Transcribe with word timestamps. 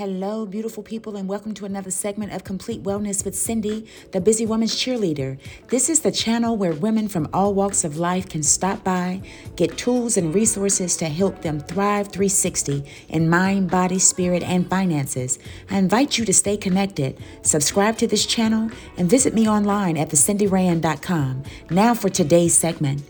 Hello, 0.00 0.46
beautiful 0.46 0.82
people, 0.82 1.14
and 1.14 1.28
welcome 1.28 1.52
to 1.52 1.66
another 1.66 1.90
segment 1.90 2.32
of 2.32 2.42
Complete 2.42 2.82
Wellness 2.82 3.22
with 3.22 3.34
Cindy, 3.34 3.86
the 4.12 4.20
Busy 4.22 4.46
Woman's 4.46 4.74
Cheerleader. 4.74 5.38
This 5.68 5.90
is 5.90 6.00
the 6.00 6.10
channel 6.10 6.56
where 6.56 6.72
women 6.72 7.06
from 7.06 7.28
all 7.34 7.52
walks 7.52 7.84
of 7.84 7.98
life 7.98 8.26
can 8.26 8.42
stop 8.42 8.82
by, 8.82 9.20
get 9.56 9.76
tools 9.76 10.16
and 10.16 10.34
resources 10.34 10.96
to 10.96 11.04
help 11.04 11.42
them 11.42 11.60
thrive 11.60 12.06
360 12.06 12.82
in 13.10 13.28
mind, 13.28 13.70
body, 13.70 13.98
spirit, 13.98 14.42
and 14.42 14.70
finances. 14.70 15.38
I 15.70 15.76
invite 15.76 16.16
you 16.16 16.24
to 16.24 16.32
stay 16.32 16.56
connected, 16.56 17.18
subscribe 17.42 17.98
to 17.98 18.06
this 18.06 18.24
channel, 18.24 18.70
and 18.96 19.10
visit 19.10 19.34
me 19.34 19.46
online 19.46 19.98
at 19.98 20.08
thecindyrand.com. 20.08 21.42
Now 21.68 21.92
for 21.92 22.08
today's 22.08 22.56
segment. 22.56 23.02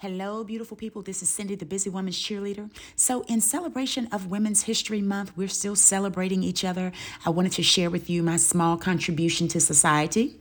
Hello, 0.00 0.44
beautiful 0.44 0.76
people. 0.76 1.02
This 1.02 1.24
is 1.24 1.28
Cindy, 1.28 1.56
the 1.56 1.66
Busy 1.66 1.90
Woman's 1.90 2.16
Cheerleader. 2.16 2.70
So, 2.94 3.22
in 3.22 3.40
celebration 3.40 4.06
of 4.12 4.30
Women's 4.30 4.62
History 4.62 5.02
Month, 5.02 5.32
we're 5.34 5.48
still 5.48 5.74
celebrating 5.74 6.44
each 6.44 6.64
other. 6.64 6.92
I 7.26 7.30
wanted 7.30 7.50
to 7.54 7.64
share 7.64 7.90
with 7.90 8.08
you 8.08 8.22
my 8.22 8.36
small 8.36 8.76
contribution 8.76 9.48
to 9.48 9.58
society. 9.58 10.36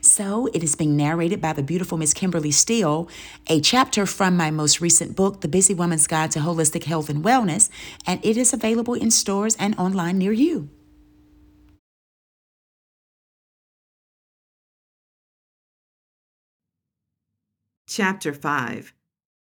So, 0.00 0.46
it 0.54 0.62
is 0.62 0.76
being 0.76 0.96
narrated 0.96 1.40
by 1.40 1.52
the 1.52 1.64
beautiful 1.64 1.98
Miss 1.98 2.14
Kimberly 2.14 2.52
Steele, 2.52 3.08
a 3.48 3.60
chapter 3.60 4.06
from 4.06 4.36
my 4.36 4.52
most 4.52 4.80
recent 4.80 5.16
book, 5.16 5.40
The 5.40 5.48
Busy 5.48 5.74
Woman's 5.74 6.06
Guide 6.06 6.30
to 6.30 6.38
Holistic 6.38 6.84
Health 6.84 7.08
and 7.08 7.24
Wellness, 7.24 7.70
and 8.06 8.24
it 8.24 8.36
is 8.36 8.52
available 8.52 8.94
in 8.94 9.10
stores 9.10 9.56
and 9.56 9.76
online 9.80 10.16
near 10.16 10.30
you. 10.30 10.68
Chapter 17.94 18.32
5 18.32 18.94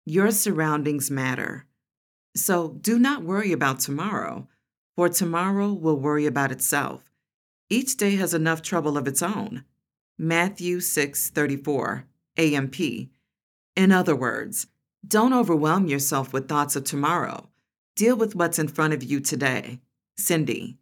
Your 0.04 0.32
Surroundings 0.32 1.08
Matter. 1.08 1.66
So 2.34 2.70
do 2.80 2.98
not 2.98 3.22
worry 3.22 3.52
about 3.52 3.78
tomorrow, 3.78 4.48
for 4.96 5.08
tomorrow 5.08 5.72
will 5.72 5.96
worry 5.96 6.26
about 6.26 6.50
itself. 6.50 7.08
Each 7.68 7.96
day 7.96 8.16
has 8.16 8.34
enough 8.34 8.60
trouble 8.60 8.98
of 8.98 9.06
its 9.06 9.22
own. 9.22 9.62
Matthew 10.18 10.80
6:34 10.80 12.06
AMP. 12.36 12.80
In 13.76 13.92
other 13.92 14.16
words, 14.16 14.66
don't 15.06 15.32
overwhelm 15.32 15.86
yourself 15.86 16.32
with 16.32 16.48
thoughts 16.48 16.74
of 16.74 16.82
tomorrow. 16.82 17.50
Deal 17.94 18.16
with 18.16 18.34
what's 18.34 18.58
in 18.58 18.66
front 18.66 18.92
of 18.92 19.04
you 19.04 19.20
today. 19.20 19.80
Cindy. 20.16 20.76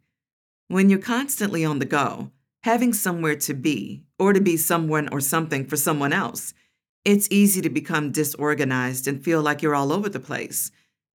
When 0.69 0.89
you're 0.89 0.97
constantly 0.97 1.63
on 1.63 1.77
the 1.77 1.85
go, 1.85 2.31
having 2.63 2.93
somewhere 2.93 3.35
to 3.35 3.53
be, 3.53 4.05
or 4.17 4.33
to 4.33 4.41
be 4.41 4.57
someone 4.57 5.07
or 5.09 5.21
something 5.21 5.67
for 5.67 5.77
someone 5.77 6.13
else, 6.13 6.55
it's 7.05 7.27
easy 7.31 7.61
to 7.61 7.69
become 7.69 8.11
disorganized 8.11 9.07
and 9.07 9.23
feel 9.23 9.41
like 9.41 9.61
you're 9.61 9.75
all 9.75 9.91
over 9.91 10.09
the 10.09 10.19
place, 10.19 10.71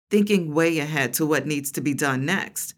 thinking 0.10 0.54
way 0.54 0.80
ahead 0.80 1.14
to 1.14 1.26
what 1.26 1.48
needs 1.48 1.72
to 1.72 1.82
be 1.82 1.94
done 1.94 2.26
next. 2.26 2.74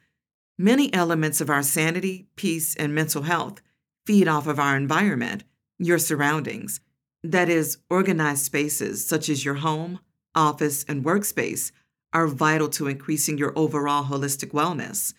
Many 0.57 0.94
elements 0.94 1.41
of 1.41 1.49
our 1.49 1.63
sanity, 1.63 2.27
peace, 2.35 2.75
and 2.75 2.94
mental 2.94 3.23
health 3.23 3.61
feed 4.05 4.27
off 4.27 4.47
of 4.47 4.59
our 4.59 4.75
environment, 4.75 5.44
your 5.77 5.97
surroundings. 5.97 6.79
That 7.23 7.49
is, 7.49 7.77
organized 7.89 8.45
spaces 8.45 9.05
such 9.05 9.29
as 9.29 9.45
your 9.45 9.55
home, 9.55 9.99
office, 10.35 10.83
and 10.88 11.03
workspace 11.03 11.72
are 12.13 12.27
vital 12.27 12.67
to 12.69 12.88
increasing 12.88 13.38
your 13.38 13.53
overall 13.55 14.05
holistic 14.05 14.52
wellness. 14.52 15.13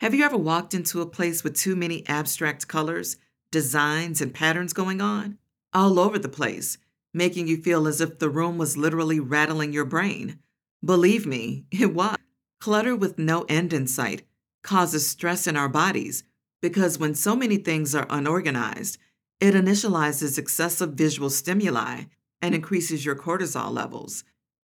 Have 0.00 0.14
you 0.14 0.24
ever 0.24 0.36
walked 0.36 0.74
into 0.74 1.00
a 1.00 1.06
place 1.06 1.44
with 1.44 1.56
too 1.56 1.76
many 1.76 2.06
abstract 2.08 2.66
colors, 2.66 3.16
designs, 3.50 4.20
and 4.20 4.34
patterns 4.34 4.72
going 4.72 5.00
on? 5.00 5.38
All 5.72 5.98
over 5.98 6.18
the 6.18 6.28
place 6.28 6.78
making 7.14 7.48
you 7.48 7.56
feel 7.56 7.86
as 7.86 8.00
if 8.00 8.18
the 8.18 8.30
room 8.30 8.58
was 8.58 8.76
literally 8.76 9.20
rattling 9.20 9.72
your 9.72 9.84
brain. 9.84 10.38
Believe 10.84 11.26
me, 11.26 11.64
it 11.70 11.94
was. 11.94 12.16
Clutter 12.60 12.94
with 12.94 13.18
no 13.18 13.42
end 13.48 13.72
in 13.72 13.86
sight 13.86 14.22
causes 14.62 15.06
stress 15.06 15.46
in 15.46 15.56
our 15.56 15.68
bodies 15.68 16.22
because 16.60 16.98
when 16.98 17.14
so 17.14 17.34
many 17.34 17.56
things 17.56 17.94
are 17.94 18.06
unorganized, 18.08 18.96
it 19.40 19.54
initializes 19.54 20.38
excessive 20.38 20.90
visual 20.90 21.28
stimuli 21.28 22.04
and 22.40 22.54
increases 22.54 23.04
your 23.04 23.16
cortisol 23.16 23.72
levels. 23.72 24.22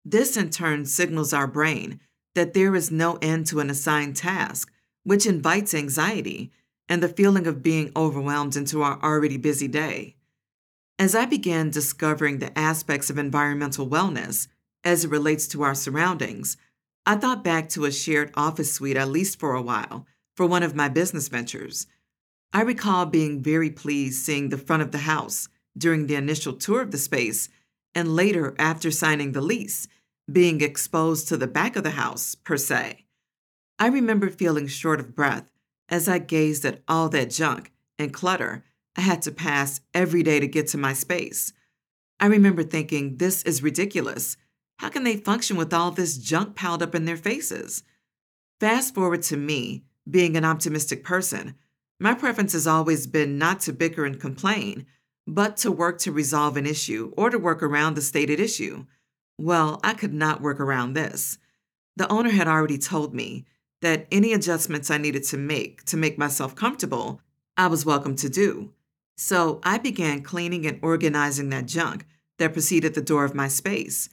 This 0.03 0.35
in 0.35 0.49
turn 0.49 0.85
signals 0.85 1.31
our 1.33 1.47
brain 1.47 1.99
that 2.35 2.53
there 2.53 2.75
is 2.75 2.91
no 2.91 3.19
end 3.21 3.45
to 3.47 3.59
an 3.59 3.69
assigned 3.69 4.15
task, 4.15 4.71
which 5.03 5.27
invites 5.27 5.73
anxiety 5.73 6.51
and 6.89 7.01
the 7.01 7.07
feeling 7.07 7.45
of 7.45 7.63
being 7.63 7.91
overwhelmed 7.95 8.55
into 8.55 8.81
our 8.81 8.99
already 9.03 9.37
busy 9.37 9.67
day. 9.67 10.15
As 10.99 11.15
I 11.15 11.25
began 11.25 11.69
discovering 11.71 12.39
the 12.39 12.57
aspects 12.57 13.09
of 13.09 13.17
environmental 13.17 13.87
wellness 13.87 14.47
as 14.83 15.05
it 15.05 15.11
relates 15.11 15.47
to 15.49 15.63
our 15.63 15.73
surroundings, 15.73 16.55
I 17.05 17.15
thought 17.15 17.43
back 17.43 17.67
to 17.69 17.85
a 17.85 17.91
shared 17.91 18.31
office 18.35 18.73
suite 18.73 18.97
I 18.97 19.03
leased 19.03 19.39
for 19.39 19.55
a 19.55 19.61
while 19.61 20.05
for 20.37 20.45
one 20.45 20.63
of 20.63 20.75
my 20.75 20.89
business 20.89 21.27
ventures. 21.27 21.87
I 22.53 22.61
recall 22.61 23.07
being 23.07 23.41
very 23.41 23.71
pleased 23.71 24.23
seeing 24.23 24.49
the 24.49 24.57
front 24.57 24.83
of 24.83 24.91
the 24.91 24.99
house 24.99 25.49
during 25.77 26.05
the 26.05 26.15
initial 26.15 26.53
tour 26.53 26.81
of 26.81 26.91
the 26.91 26.97
space, 26.99 27.49
and 27.95 28.15
later, 28.15 28.55
after 28.59 28.91
signing 28.91 29.31
the 29.31 29.41
lease, 29.41 29.87
being 30.31 30.61
exposed 30.61 31.27
to 31.27 31.37
the 31.37 31.47
back 31.47 31.75
of 31.75 31.83
the 31.83 31.91
house, 31.91 32.35
per 32.35 32.57
se. 32.57 33.05
I 33.79 33.87
remember 33.87 34.29
feeling 34.29 34.67
short 34.67 34.99
of 34.99 35.15
breath 35.15 35.49
as 35.89 36.07
I 36.07 36.19
gazed 36.19 36.63
at 36.65 36.81
all 36.87 37.09
that 37.09 37.31
junk 37.31 37.71
and 37.97 38.13
clutter 38.13 38.63
I 38.95 39.01
had 39.01 39.21
to 39.23 39.31
pass 39.31 39.81
every 39.93 40.23
day 40.23 40.39
to 40.39 40.47
get 40.47 40.67
to 40.67 40.77
my 40.77 40.93
space. 40.93 41.53
I 42.19 42.27
remember 42.27 42.63
thinking, 42.63 43.17
this 43.17 43.43
is 43.43 43.63
ridiculous. 43.63 44.37
How 44.77 44.89
can 44.89 45.03
they 45.03 45.17
function 45.17 45.57
with 45.57 45.73
all 45.73 45.91
this 45.91 46.17
junk 46.17 46.55
piled 46.55 46.83
up 46.83 46.95
in 46.95 47.05
their 47.05 47.17
faces? 47.17 47.83
Fast 48.59 48.93
forward 48.93 49.23
to 49.23 49.37
me, 49.37 49.83
being 50.09 50.37
an 50.37 50.45
optimistic 50.45 51.03
person. 51.03 51.55
My 51.99 52.13
preference 52.13 52.53
has 52.53 52.67
always 52.67 53.07
been 53.07 53.37
not 53.37 53.61
to 53.61 53.73
bicker 53.73 54.05
and 54.05 54.19
complain, 54.19 54.85
but 55.25 55.57
to 55.57 55.71
work 55.71 55.99
to 55.99 56.11
resolve 56.11 56.57
an 56.57 56.65
issue 56.65 57.13
or 57.17 57.29
to 57.29 57.39
work 57.39 57.63
around 57.63 57.95
the 57.95 58.01
stated 58.01 58.39
issue. 58.39 58.85
Well, 59.39 59.79
I 59.83 59.93
could 59.93 60.13
not 60.13 60.41
work 60.41 60.59
around 60.59 60.93
this. 60.93 61.37
The 61.95 62.11
owner 62.11 62.31
had 62.31 62.47
already 62.47 62.77
told 62.77 63.13
me 63.13 63.45
that 63.81 64.07
any 64.11 64.33
adjustments 64.33 64.89
I 64.91 64.97
needed 64.97 65.23
to 65.25 65.37
make 65.37 65.83
to 65.85 65.97
make 65.97 66.17
myself 66.17 66.55
comfortable, 66.55 67.21
I 67.57 67.67
was 67.67 67.85
welcome 67.85 68.15
to 68.17 68.29
do. 68.29 68.71
So 69.15 69.59
I 69.63 69.77
began 69.77 70.21
cleaning 70.21 70.65
and 70.65 70.79
organizing 70.81 71.49
that 71.49 71.67
junk 71.67 72.05
that 72.39 72.53
preceded 72.53 72.93
the 72.93 73.01
door 73.01 73.25
of 73.25 73.35
my 73.35 73.47
space. 73.47 74.09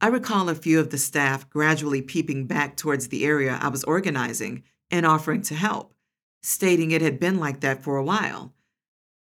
I 0.00 0.08
recall 0.08 0.48
a 0.48 0.54
few 0.54 0.78
of 0.80 0.90
the 0.90 0.98
staff 0.98 1.48
gradually 1.48 2.02
peeping 2.02 2.46
back 2.46 2.76
towards 2.76 3.08
the 3.08 3.24
area 3.24 3.58
I 3.60 3.68
was 3.68 3.84
organizing 3.84 4.62
and 4.90 5.06
offering 5.06 5.42
to 5.42 5.54
help, 5.54 5.94
stating 6.42 6.90
it 6.90 7.00
had 7.00 7.18
been 7.18 7.38
like 7.38 7.60
that 7.60 7.82
for 7.82 7.96
a 7.96 8.04
while. 8.04 8.52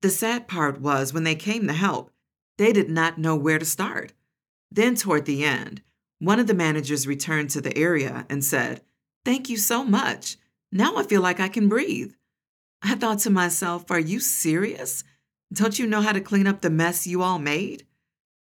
The 0.03 0.11
sad 0.11 0.47
part 0.47 0.81
was 0.81 1.15
when 1.15 1.25
they 1.25 1.35
came 1.35 1.67
to 1.67 1.73
help, 1.73 2.11
they 2.59 2.73
did 2.73 2.91
not 2.91 3.19
know 3.19 3.35
where 3.35 3.59
to 3.59 3.65
start. 3.65 4.13
Then, 4.71 4.95
toward 4.95 5.25
the 5.25 5.45
end, 5.45 5.83
one 6.19 6.39
of 6.39 6.47
the 6.47 6.55
managers 6.55 7.07
returned 7.07 7.51
to 7.51 7.61
the 7.61 7.77
area 7.77 8.27
and 8.29 8.45
said, 8.45 8.83
Thank 9.25 9.49
you 9.49 9.57
so 9.57 9.85
much. 9.85 10.37
Now 10.71 10.97
I 10.97 11.03
feel 11.03 11.21
like 11.21 11.41
I 11.41 11.49
can 11.49 11.69
breathe. 11.69 12.13
I 12.83 12.95
thought 12.95 13.21
to 13.21 13.31
myself, 13.31 13.91
Are 13.91 14.01
you 14.01 14.21
serious? 14.21 15.05
Don't 15.53 15.79
you 15.79 15.87
know 15.87 16.01
how 16.01 16.13
to 16.13 16.21
clean 16.21 16.47
up 16.47 16.61
the 16.61 16.71
mess 16.71 17.07
you 17.07 17.23
all 17.23 17.39
made? 17.39 17.87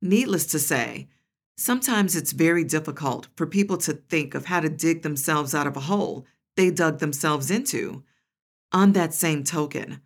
Needless 0.02 0.46
to 0.48 0.60
say, 0.60 1.10
sometimes 1.58 2.16
it's 2.16 2.32
very 2.32 2.64
difficult 2.64 3.28
for 3.36 3.46
people 3.46 3.78
to 3.78 3.94
think 3.94 4.36
of 4.36 4.46
how 4.46 4.60
to 4.60 4.70
dig 4.70 5.02
themselves 5.02 5.54
out 5.54 5.68
of 5.68 5.76
a 5.76 5.82
hole 5.82 6.26
they 6.56 6.72
dug 6.72 7.00
themselves 7.00 7.52
into. 7.52 8.04
On 8.72 8.94
that 8.94 9.14
same 9.14 9.44
token, 9.44 10.02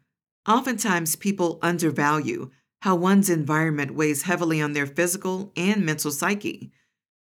oftentimes 0.47 1.15
people 1.15 1.59
undervalue 1.61 2.51
how 2.81 2.95
one's 2.95 3.29
environment 3.29 3.93
weighs 3.93 4.23
heavily 4.23 4.61
on 4.61 4.73
their 4.73 4.87
physical 4.87 5.51
and 5.55 5.85
mental 5.85 6.11
psyche. 6.11 6.71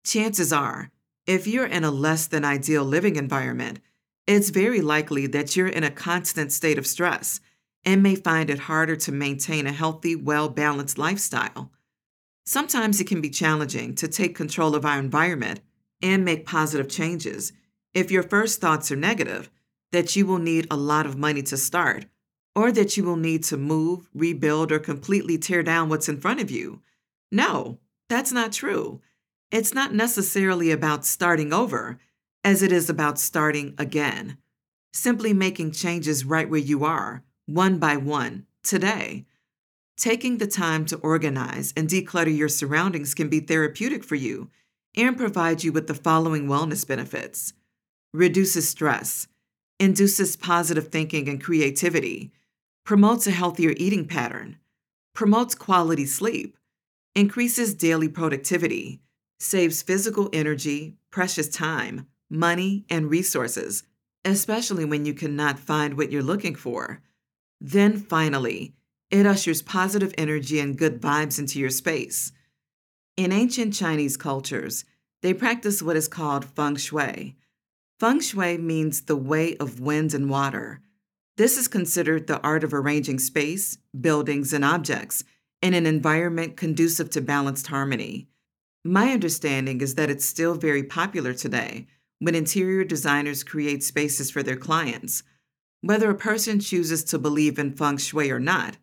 Chances 0.04 0.52
are, 0.52 0.92
if 1.28 1.48
you're 1.48 1.66
in 1.66 1.84
a 1.84 1.92
less 1.92 2.28
than 2.28 2.46
ideal 2.46 2.84
living 2.84 3.16
environment, 3.16 3.80
it's 4.28 4.50
very 4.50 4.82
likely 4.82 5.28
that 5.28 5.56
you're 5.56 5.68
in 5.68 5.84
a 5.84 5.92
constant 5.92 6.52
state 6.52 6.78
of 6.78 6.88
stress 6.88 7.40
and 7.84 8.02
may 8.02 8.16
find 8.16 8.50
it 8.50 8.60
harder 8.60 8.96
to 8.96 9.12
maintain 9.12 9.68
a 9.68 9.72
healthy, 9.72 10.16
well 10.16 10.50
balanced 10.50 10.98
lifestyle. 10.98 11.72
Sometimes 12.46 13.00
it 13.00 13.08
can 13.08 13.22
be 13.22 13.30
challenging 13.30 13.96
to 13.96 14.08
take 14.08 14.36
control 14.36 14.76
of 14.76 14.86
our 14.86 15.00
environment 15.00 15.62
and 16.02 16.26
make 16.26 16.46
positive 16.46 16.90
changes 16.90 17.54
if 17.94 18.12
your 18.12 18.24
first 18.24 18.60
thoughts 18.60 18.92
are 18.92 18.98
negative, 18.98 19.50
that 19.92 20.16
you 20.16 20.26
will 20.26 20.38
need 20.38 20.68
a 20.70 20.76
lot 20.76 21.06
of 21.06 21.18
money 21.18 21.42
to 21.42 21.56
start, 21.56 22.06
or 22.56 22.72
that 22.72 22.98
you 22.98 23.04
will 23.04 23.16
need 23.16 23.44
to 23.46 23.58
move, 23.58 24.10
rebuild, 24.14 24.72
or 24.72 24.80
completely 24.80 25.38
tear 25.38 25.64
down 25.64 25.88
what's 25.88 26.10
in 26.10 26.20
front 26.20 26.42
of 26.42 26.52
you. 26.52 26.82
No, 27.32 27.80
that's 28.10 28.32
not 28.32 28.52
true. 28.52 29.02
It's 29.52 29.74
not 29.74 29.94
necessarily 29.94 30.72
about 30.72 31.06
starting 31.06 31.54
over 31.54 32.00
as 32.46 32.62
it 32.62 32.72
is 32.72 32.90
about 32.90 33.20
starting 33.20 33.74
again. 33.78 34.38
Simply 34.94 35.34
making 35.34 35.72
changes 35.72 36.24
right 36.24 36.50
where 36.50 36.60
you 36.60 36.86
are 36.86 37.24
one 37.48 37.78
by 37.78 37.98
one, 37.98 38.46
today. 38.64 39.26
Taking 39.98 40.38
the 40.38 40.48
time 40.48 40.86
to 40.86 40.98
organize 40.98 41.74
and 41.76 41.88
declutter 41.88 42.36
your 42.36 42.50
surroundings 42.50 43.14
can 43.14 43.30
be 43.30 43.40
therapeutic 43.40 44.04
for 44.04 44.16
you 44.16 44.50
and 44.96 45.18
provide 45.18 45.64
you 45.64 45.72
with 45.72 45.88
the 45.88 45.94
following 45.94 46.48
wellness 46.48 46.88
benefits 46.88 47.54
reduces 48.14 48.70
stress, 48.70 49.28
induces 49.78 50.38
positive 50.38 50.88
thinking 50.88 51.28
and 51.28 51.44
creativity, 51.44 52.32
promotes 52.86 53.28
a 53.28 53.32
healthier 53.32 53.74
eating 53.76 54.08
pattern, 54.08 54.58
promotes 55.14 55.54
quality 55.54 56.06
sleep, 56.06 56.58
increases 57.14 57.74
daily 57.74 58.08
productivity, 58.08 59.02
saves 59.38 59.82
physical 59.82 60.30
energy, 60.32 60.96
precious 61.12 61.50
time, 61.50 62.08
money, 62.30 62.86
and 62.90 63.10
resources, 63.10 63.84
especially 64.24 64.86
when 64.86 65.06
you 65.06 65.14
cannot 65.14 65.60
find 65.60 65.96
what 65.96 66.12
you're 66.12 66.24
looking 66.24 66.56
for. 66.56 67.02
Then 67.62 67.98
finally, 67.98 68.74
it 69.12 69.26
ushers 69.26 69.62
positive 69.62 70.14
energy 70.18 70.60
and 70.60 70.78
good 70.78 71.00
vibes 71.02 71.40
into 71.40 71.60
your 71.60 71.70
space. 71.70 72.32
In 73.18 73.32
ancient 73.32 73.74
Chinese 73.74 74.18
cultures, 74.18 74.84
they 75.22 75.34
practice 75.34 75.82
what 75.82 75.96
is 75.96 76.08
called 76.08 76.46
feng 76.46 76.76
shui. 76.76 77.36
Feng 78.00 78.20
shui 78.20 78.58
means 78.58 79.02
the 79.02 79.16
way 79.16 79.56
of 79.58 79.80
wind 79.80 80.14
and 80.14 80.30
water. 80.30 80.82
This 81.38 81.58
is 81.58 81.68
considered 81.68 82.28
the 82.28 82.42
art 82.42 82.64
of 82.64 82.74
arranging 82.74 83.20
space, 83.20 83.78
buildings, 84.00 84.54
and 84.54 84.66
objects 84.66 85.24
in 85.62 85.74
an 85.74 85.86
environment 85.86 86.58
conducive 86.58 87.10
to 87.12 87.22
balanced 87.22 87.68
harmony. 87.68 88.28
My 88.84 89.12
understanding 89.12 89.82
is 89.82 89.96
that 89.96 90.10
it's 90.10 90.26
still 90.26 90.56
very 90.56 90.84
popular 90.84 91.34
today 91.34 91.88
when 92.20 92.36
interior 92.36 92.84
designers 92.84 93.44
create 93.44 93.84
spaces 93.84 94.32
for 94.32 94.42
their 94.42 94.56
clients. 94.56 95.24
Whether 95.82 96.10
a 96.10 96.16
person 96.16 96.60
chooses 96.60 97.04
to 97.06 97.20
believe 97.20 97.60
in 97.60 97.76
feng 97.76 97.98
shui 97.98 98.32
or 98.32 98.40
not, 98.40 98.78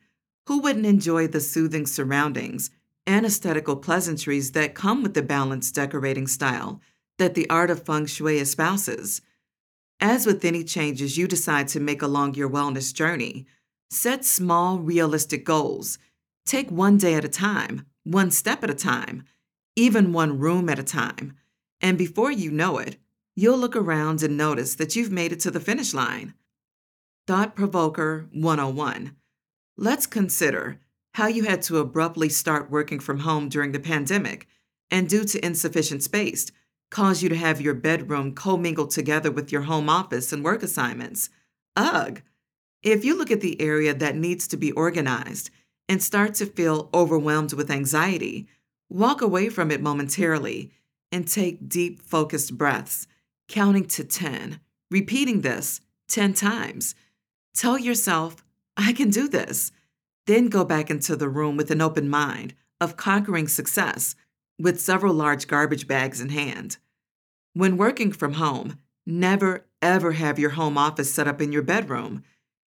who 0.47 0.61
wouldn't 0.61 0.87
enjoy 0.87 1.27
the 1.27 1.41
soothing 1.41 1.87
surroundings 1.87 2.71
and 3.07 3.27
aesthetical 3.27 3.77
pleasantries 3.77 4.53
that 4.53 4.75
come 4.75 5.03
with 5.03 5.15
the 5.15 5.23
balanced 5.23 5.75
decorating 5.75 6.27
style 6.27 6.81
that 7.19 7.35
the 7.35 7.49
art 7.51 7.71
of 7.71 7.85
feng 7.85 8.07
shui 8.07 8.39
espouses? 8.39 9.23
As 10.01 10.27
with 10.27 10.45
any 10.45 10.65
changes 10.65 11.17
you 11.17 11.29
decide 11.29 11.69
to 11.69 11.81
make 11.81 12.03
along 12.03 12.35
your 12.35 12.51
wellness 12.51 12.93
journey, 12.93 13.47
set 13.91 14.25
small, 14.25 14.79
realistic 14.79 15.45
goals. 15.45 15.99
Take 16.45 16.71
one 16.71 16.99
day 16.99 17.15
at 17.15 17.25
a 17.25 17.29
time, 17.29 17.87
one 18.05 18.31
step 18.31 18.65
at 18.65 18.71
a 18.71 18.75
time, 18.75 19.25
even 19.77 20.13
one 20.13 20.39
room 20.39 20.69
at 20.69 20.79
a 20.79 20.83
time. 20.83 21.37
And 21.81 21.97
before 21.97 22.33
you 22.33 22.51
know 22.51 22.79
it, 22.79 22.97
you'll 23.35 23.59
look 23.59 23.77
around 23.77 24.23
and 24.23 24.37
notice 24.37 24.75
that 24.75 24.95
you've 24.95 25.13
made 25.13 25.33
it 25.33 25.41
to 25.41 25.51
the 25.51 25.61
finish 25.61 25.95
line. 25.95 26.35
Thought 27.27 27.55
Provoker 27.55 28.29
101 28.33 29.17
Let's 29.77 30.07
consider 30.07 30.81
how 31.15 31.27
you 31.27 31.45
had 31.45 31.63
to 31.63 31.79
abruptly 31.79 32.29
start 32.29 32.71
working 32.71 33.01
from 33.01 33.21
home 33.21 33.49
during 33.49 33.73
the 33.73 33.81
pandemic 33.81 34.47
and, 34.91 35.09
due 35.09 35.25
to 35.25 35.45
insufficient 35.45 36.03
space, 36.03 36.51
cause 36.91 37.23
you 37.23 37.29
to 37.29 37.37
have 37.37 37.61
your 37.61 37.75
bedroom 37.75 38.35
commingled 38.35 38.91
together 38.91 39.31
with 39.31 39.51
your 39.51 39.63
home 39.63 39.89
office 39.89 40.33
and 40.33 40.45
work 40.45 40.63
assignments. 40.63 41.31
Ugh! 41.77 42.23
If 42.83 43.05
you 43.05 43.17
look 43.17 43.31
at 43.31 43.41
the 43.41 43.61
area 43.61 43.95
that 43.95 44.17
needs 44.17 44.47
to 44.49 44.57
be 44.57 44.73
organized 44.73 45.51
and 45.89 46.03
start 46.03 46.35
to 46.35 46.47
feel 46.47 46.91
overwhelmed 46.93 47.53
with 47.53 47.71
anxiety, 47.71 48.49
walk 48.91 49.23
away 49.23 49.49
from 49.49 49.71
it 49.71 49.81
momentarily 49.81 50.73
and 51.11 51.27
take 51.27 51.69
deep, 51.69 52.03
focused 52.03 52.59
breaths, 52.59 53.07
counting 53.53 53.85
to 53.85 54.03
10, 54.03 54.59
repeating 54.91 55.43
this 55.43 55.83
10 56.09 56.33
times. 56.33 56.95
Tell 57.55 57.79
yourself, 57.79 58.43
I 58.79 58.95
can 58.95 59.11
do 59.11 59.29
this. 59.29 59.71
Then 60.27 60.49
go 60.49 60.65
back 60.65 60.91
into 60.91 61.17
the 61.17 61.29
room 61.29 61.59
with 61.59 61.71
an 61.71 61.83
open 61.83 62.09
mind 62.09 62.55
of 62.81 62.97
conquering 62.97 63.47
success 63.47 64.17
with 64.59 64.81
several 64.81 65.13
large 65.13 65.47
garbage 65.47 65.87
bags 65.87 66.21
in 66.21 66.31
hand. 66.31 66.79
When 67.53 67.77
working 67.77 68.11
from 68.11 68.35
home, 68.35 68.79
never 69.05 69.67
ever 69.83 70.13
have 70.13 70.39
your 70.39 70.51
home 70.51 70.79
office 70.79 71.13
set 71.13 71.29
up 71.29 71.43
in 71.43 71.53
your 71.53 71.63
bedroom. 71.63 72.23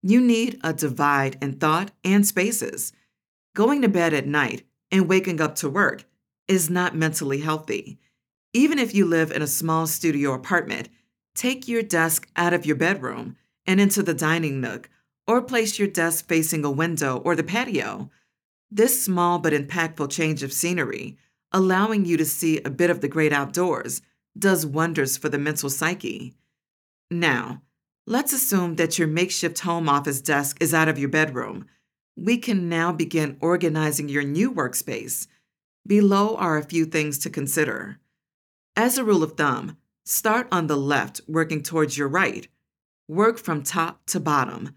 You 0.02 0.20
need 0.20 0.58
a 0.64 0.72
divide 0.72 1.36
in 1.42 1.58
thought 1.58 1.90
and 2.02 2.26
spaces. 2.26 2.94
Going 3.54 3.82
to 3.82 3.88
bed 3.88 4.14
at 4.14 4.26
night 4.26 4.62
and 4.90 5.08
waking 5.08 5.42
up 5.42 5.56
to 5.56 5.68
work 5.68 6.04
is 6.48 6.70
not 6.70 6.96
mentally 6.96 7.40
healthy. 7.40 7.98
Even 8.52 8.79
if 8.79 8.94
you 8.94 9.05
live 9.05 9.31
in 9.31 9.43
a 9.43 9.47
small 9.47 9.87
studio 9.87 10.32
apartment, 10.32 10.88
take 11.37 11.69
your 11.69 11.82
desk 11.82 12.29
out 12.37 12.52
of 12.52 12.67
your 12.67 12.76
bedroom 12.76 13.37
and 13.64 13.81
into 13.81 14.02
the 14.02 14.14
dining 14.14 14.61
nook 14.61 14.91
or 15.26 15.41
place 15.41 15.79
your 15.79 15.87
desk 15.87 16.26
facing 16.26 16.64
a 16.64 16.70
window 16.70 17.19
or 17.19 17.37
the 17.37 17.44
patio. 17.44 18.11
This 18.69 19.02
small 19.02 19.38
but 19.38 19.52
impactful 19.52 20.11
change 20.11 20.43
of 20.43 20.52
scenery, 20.52 21.17
allowing 21.52 22.05
you 22.05 22.17
to 22.17 22.25
see 22.25 22.61
a 22.62 22.70
bit 22.70 22.91
of 22.91 23.00
the 23.00 23.08
great 23.08 23.32
outdoors, 23.32 24.02
does 24.37 24.67
wonders 24.67 25.17
for 25.17 25.29
the 25.29 25.38
mental 25.38 25.70
psyche. 25.70 26.35
Now, 27.08 27.62
let's 28.06 28.32
assume 28.32 28.76
that 28.76 28.99
your 28.99 29.06
makeshift 29.06 29.61
home 29.61 29.88
office 29.88 30.20
desk 30.20 30.56
is 30.61 30.75
out 30.75 30.88
of 30.88 30.99
your 30.99 31.08
bedroom. 31.08 31.67
We 32.17 32.38
can 32.38 32.69
now 32.69 32.91
begin 32.91 33.37
organizing 33.41 34.08
your 34.08 34.25
new 34.25 34.52
workspace. 34.52 35.29
Below 35.87 36.37
are 36.37 36.58
a 36.58 36.64
few 36.64 36.85
things 36.85 37.19
to 37.19 37.31
consider. 37.31 38.00
As 38.76 38.96
a 38.96 39.05
rule 39.05 39.22
of 39.22 39.37
thumb, 39.37 39.76
start 40.05 40.46
on 40.52 40.67
the 40.67 40.76
left, 40.76 41.20
working 41.26 41.62
towards 41.62 41.99
your 41.99 42.08
right. 42.08 42.46
Work 43.08 43.38
from 43.38 43.62
top 43.62 44.06
to 44.06 44.20
bottom 44.20 44.76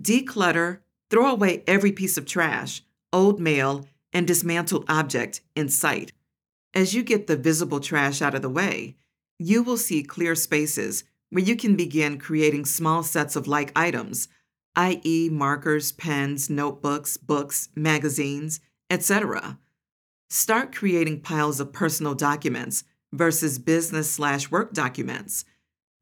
declutter, 0.00 0.80
throw 1.10 1.30
away 1.30 1.62
every 1.66 1.92
piece 1.92 2.16
of 2.16 2.26
trash, 2.26 2.82
old 3.12 3.38
mail, 3.38 3.86
and 4.12 4.26
dismantled 4.26 4.84
object 4.88 5.40
in 5.54 5.68
sight. 5.68 6.12
As 6.72 6.94
you 6.94 7.02
get 7.02 7.26
the 7.26 7.36
visible 7.36 7.78
trash 7.78 8.20
out 8.20 8.34
of 8.34 8.42
the 8.42 8.48
way, 8.48 8.96
you 9.38 9.62
will 9.62 9.76
see 9.76 10.02
clear 10.02 10.34
spaces 10.34 11.04
where 11.30 11.44
you 11.44 11.56
can 11.56 11.76
begin 11.76 12.18
creating 12.18 12.64
small 12.64 13.02
sets 13.02 13.36
of 13.36 13.46
like 13.46 13.70
items, 13.76 14.28
i.e., 14.76 15.28
markers, 15.30 15.92
pens, 15.92 16.50
notebooks, 16.50 17.16
books, 17.16 17.68
magazines, 17.76 18.60
etc. 18.90 19.58
Start 20.28 20.74
creating 20.74 21.20
piles 21.20 21.60
of 21.60 21.72
personal 21.72 22.14
documents 22.14 22.82
versus 23.14 23.58
business 23.58 24.10
slash 24.10 24.50
work 24.50 24.72
documents. 24.72 25.44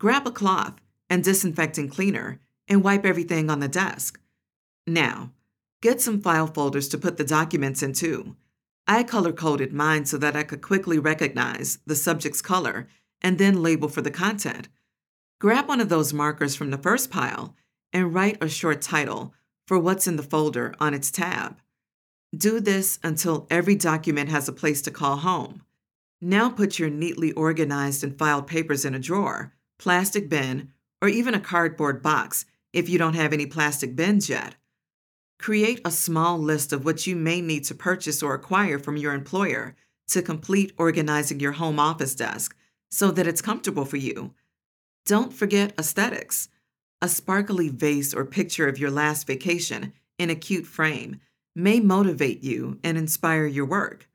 Grab 0.00 0.26
a 0.26 0.30
cloth 0.30 0.80
and 1.08 1.22
disinfectant 1.22 1.90
cleaner 1.90 2.40
and 2.68 2.82
wipe 2.82 3.04
everything 3.04 3.50
on 3.50 3.60
the 3.60 3.68
desk. 3.68 4.18
Now, 4.86 5.32
get 5.80 6.00
some 6.00 6.20
file 6.20 6.46
folders 6.46 6.88
to 6.88 6.98
put 6.98 7.18
the 7.18 7.24
documents 7.24 7.82
into. 7.82 8.36
I 8.86 9.04
color 9.04 9.32
coded 9.32 9.72
mine 9.72 10.06
so 10.06 10.18
that 10.18 10.34
I 10.34 10.42
could 10.42 10.62
quickly 10.62 10.98
recognize 10.98 11.78
the 11.86 11.94
subject's 11.94 12.42
color 12.42 12.88
and 13.20 13.38
then 13.38 13.62
label 13.62 13.88
for 13.88 14.02
the 14.02 14.10
content. 14.10 14.68
Grab 15.38 15.68
one 15.68 15.80
of 15.80 15.88
those 15.88 16.12
markers 16.12 16.56
from 16.56 16.70
the 16.70 16.78
first 16.78 17.10
pile 17.10 17.54
and 17.92 18.14
write 18.14 18.42
a 18.42 18.48
short 18.48 18.80
title 18.80 19.34
for 19.66 19.78
what's 19.78 20.06
in 20.06 20.16
the 20.16 20.22
folder 20.22 20.74
on 20.80 20.94
its 20.94 21.10
tab. 21.10 21.58
Do 22.36 22.58
this 22.58 22.98
until 23.02 23.46
every 23.50 23.74
document 23.74 24.30
has 24.30 24.48
a 24.48 24.52
place 24.52 24.82
to 24.82 24.90
call 24.90 25.18
home. 25.18 25.62
Now 26.24 26.50
put 26.50 26.78
your 26.78 26.88
neatly 26.88 27.32
organized 27.32 28.04
and 28.04 28.16
filed 28.16 28.46
papers 28.46 28.84
in 28.84 28.94
a 28.94 29.00
drawer, 29.00 29.52
plastic 29.76 30.28
bin, 30.28 30.70
or 31.00 31.08
even 31.08 31.34
a 31.34 31.40
cardboard 31.40 32.00
box 32.00 32.46
if 32.72 32.88
you 32.88 32.96
don't 32.96 33.16
have 33.16 33.32
any 33.32 33.44
plastic 33.44 33.96
bins 33.96 34.28
yet. 34.28 34.54
Create 35.40 35.80
a 35.84 35.90
small 35.90 36.38
list 36.38 36.72
of 36.72 36.84
what 36.84 37.08
you 37.08 37.16
may 37.16 37.40
need 37.40 37.64
to 37.64 37.74
purchase 37.74 38.22
or 38.22 38.34
acquire 38.34 38.78
from 38.78 38.96
your 38.96 39.14
employer 39.14 39.74
to 40.10 40.22
complete 40.22 40.72
organizing 40.78 41.40
your 41.40 41.52
home 41.52 41.80
office 41.80 42.14
desk 42.14 42.54
so 42.88 43.10
that 43.10 43.26
it's 43.26 43.42
comfortable 43.42 43.84
for 43.84 43.96
you. 43.96 44.32
Don't 45.04 45.32
forget 45.32 45.74
aesthetics. 45.76 46.48
A 47.00 47.08
sparkly 47.08 47.68
vase 47.68 48.14
or 48.14 48.24
picture 48.24 48.68
of 48.68 48.78
your 48.78 48.92
last 48.92 49.26
vacation 49.26 49.92
in 50.20 50.30
a 50.30 50.36
cute 50.36 50.66
frame 50.66 51.18
may 51.56 51.80
motivate 51.80 52.44
you 52.44 52.78
and 52.84 52.96
inspire 52.96 53.46
your 53.46 53.66
work. 53.66 54.08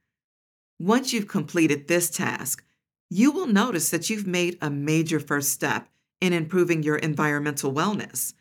Once 0.80 1.12
you've 1.12 1.28
completed 1.28 1.88
this 1.88 2.10
task, 2.10 2.64
you 3.10 3.32
will 3.32 3.48
notice 3.48 3.90
that 3.90 4.10
you've 4.10 4.28
made 4.28 4.58
a 4.62 4.70
major 4.70 5.20
first 5.20 5.52
step 5.52 5.88
in 6.22 6.34
improving 6.34 6.84
your 6.84 6.98
environmental 6.98 7.74
wellness. 7.74 8.34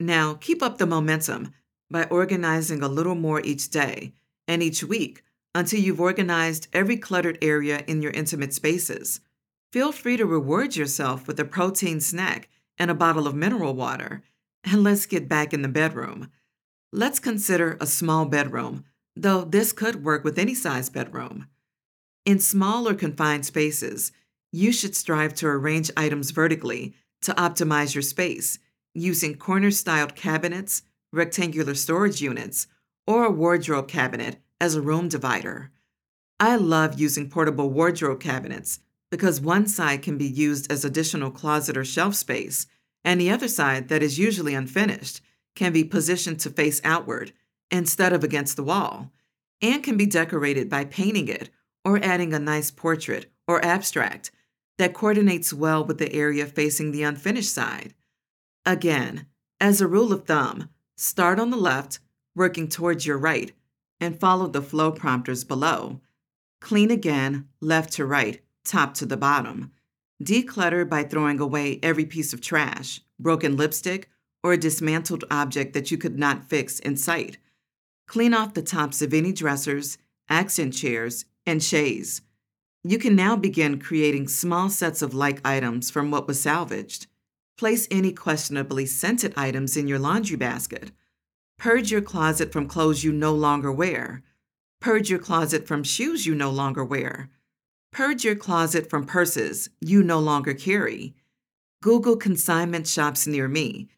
Now, 0.00 0.34
keep 0.34 0.62
up 0.62 0.78
the 0.78 0.86
momentum 0.86 1.52
by 1.90 2.04
organizing 2.04 2.82
a 2.82 2.88
little 2.88 3.14
more 3.14 3.40
each 3.40 3.70
day 3.70 4.12
and 4.48 4.62
each 4.62 4.82
week 4.82 5.22
until 5.54 5.80
you've 5.80 6.00
organized 6.00 6.68
every 6.72 6.96
cluttered 6.96 7.38
area 7.42 7.84
in 7.86 8.02
your 8.02 8.12
intimate 8.12 8.52
spaces. 8.52 9.20
Feel 9.72 9.92
free 9.92 10.16
to 10.16 10.26
reward 10.26 10.76
yourself 10.76 11.26
with 11.26 11.38
a 11.38 11.44
protein 11.44 12.00
snack 12.00 12.48
and 12.78 12.90
a 12.90 12.94
bottle 12.94 13.26
of 13.26 13.34
mineral 13.34 13.74
water. 13.74 14.22
And 14.64 14.82
let's 14.82 15.06
get 15.06 15.28
back 15.28 15.52
in 15.52 15.62
the 15.62 15.68
bedroom. 15.68 16.30
Let's 16.92 17.18
consider 17.18 17.76
a 17.80 17.86
small 17.86 18.24
bedroom, 18.24 18.84
though 19.14 19.44
this 19.44 19.72
could 19.72 20.04
work 20.04 20.24
with 20.24 20.38
any 20.38 20.54
size 20.54 20.88
bedroom. 20.88 21.48
In 22.24 22.38
small 22.38 22.88
or 22.88 22.94
confined 22.94 23.44
spaces, 23.44 24.12
you 24.50 24.72
should 24.72 24.96
strive 24.96 25.34
to 25.34 25.46
arrange 25.46 25.90
items 25.96 26.30
vertically 26.30 26.94
to 27.22 27.34
optimize 27.34 27.94
your 27.94 28.02
space 28.02 28.58
using 28.94 29.34
corner 29.34 29.70
styled 29.70 30.14
cabinets, 30.14 30.82
rectangular 31.12 31.74
storage 31.74 32.22
units, 32.22 32.66
or 33.06 33.24
a 33.24 33.30
wardrobe 33.30 33.88
cabinet 33.88 34.36
as 34.60 34.74
a 34.74 34.80
room 34.80 35.08
divider. 35.08 35.70
I 36.40 36.56
love 36.56 36.98
using 36.98 37.28
portable 37.28 37.70
wardrobe 37.70 38.20
cabinets, 38.20 38.80
because 39.10 39.40
one 39.40 39.66
side 39.66 40.02
can 40.02 40.16
be 40.16 40.26
used 40.26 40.70
as 40.72 40.84
additional 40.84 41.30
closet 41.30 41.76
or 41.76 41.84
shelf 41.84 42.14
space, 42.14 42.66
and 43.04 43.20
the 43.20 43.30
other 43.30 43.48
side, 43.48 43.88
that 43.88 44.02
is 44.02 44.18
usually 44.18 44.54
unfinished, 44.54 45.20
can 45.54 45.72
be 45.72 45.84
positioned 45.84 46.40
to 46.40 46.50
face 46.50 46.80
outward 46.84 47.32
instead 47.70 48.12
of 48.12 48.24
against 48.24 48.56
the 48.56 48.64
wall, 48.64 49.12
and 49.60 49.82
can 49.82 49.96
be 49.96 50.06
decorated 50.06 50.70
by 50.70 50.84
painting 50.84 51.28
it 51.28 51.50
or 51.84 52.02
adding 52.02 52.32
a 52.32 52.38
nice 52.38 52.70
portrait 52.70 53.30
or 53.46 53.64
abstract 53.64 54.30
that 54.78 54.94
coordinates 54.94 55.52
well 55.52 55.84
with 55.84 55.98
the 55.98 56.12
area 56.12 56.46
facing 56.46 56.90
the 56.90 57.02
unfinished 57.02 57.52
side. 57.52 57.94
Again, 58.66 59.26
as 59.60 59.80
a 59.80 59.86
rule 59.86 60.12
of 60.12 60.24
thumb, 60.24 60.70
start 60.96 61.38
on 61.38 61.50
the 61.50 61.56
left, 61.56 61.98
working 62.34 62.68
towards 62.68 63.06
your 63.06 63.18
right, 63.18 63.52
and 64.00 64.18
follow 64.18 64.46
the 64.46 64.62
flow 64.62 64.90
prompters 64.90 65.44
below. 65.44 66.00
Clean 66.60 66.90
again, 66.90 67.48
left 67.60 67.92
to 67.94 68.04
right, 68.04 68.40
top 68.64 68.94
to 68.94 69.06
the 69.06 69.16
bottom. 69.16 69.70
Declutter 70.22 70.88
by 70.88 71.04
throwing 71.04 71.38
away 71.38 71.78
every 71.82 72.06
piece 72.06 72.32
of 72.32 72.40
trash, 72.40 73.00
broken 73.18 73.56
lipstick, 73.56 74.08
or 74.42 74.52
a 74.52 74.58
dismantled 74.58 75.24
object 75.30 75.72
that 75.74 75.90
you 75.90 75.98
could 75.98 76.18
not 76.18 76.48
fix 76.48 76.78
in 76.78 76.96
sight. 76.96 77.38
Clean 78.06 78.34
off 78.34 78.54
the 78.54 78.62
tops 78.62 79.02
of 79.02 79.14
any 79.14 79.32
dressers, 79.32 79.98
accent 80.28 80.74
chairs, 80.74 81.24
and 81.46 81.62
shades. 81.62 82.22
You 82.82 82.98
can 82.98 83.16
now 83.16 83.36
begin 83.36 83.80
creating 83.80 84.28
small 84.28 84.68
sets 84.68 85.02
of 85.02 85.14
like 85.14 85.40
items 85.46 85.90
from 85.90 86.10
what 86.10 86.26
was 86.26 86.40
salvaged. 86.40 87.06
Place 87.56 87.88
any 87.90 88.12
questionably 88.12 88.84
scented 88.84 89.32
items 89.36 89.76
in 89.76 89.88
your 89.88 89.98
laundry 89.98 90.36
basket. 90.36 90.90
Purge 91.58 91.90
your 91.90 92.02
closet 92.02 92.52
from 92.52 92.68
clothes 92.68 93.04
you 93.04 93.12
no 93.12 93.32
longer 93.32 93.72
wear. 93.72 94.22
Purge 94.80 95.08
your 95.08 95.18
closet 95.18 95.66
from 95.66 95.82
shoes 95.82 96.26
you 96.26 96.34
no 96.34 96.50
longer 96.50 96.84
wear. 96.84 97.30
Purge 97.92 98.24
your 98.24 98.34
closet 98.34 98.90
from 98.90 99.06
purses 99.06 99.70
you 99.80 100.02
no 100.02 100.18
longer 100.18 100.52
carry. 100.52 101.14
Google 101.80 102.16
consignment 102.16 102.86
shops 102.86 103.26
near 103.26 103.48
me 103.48 103.88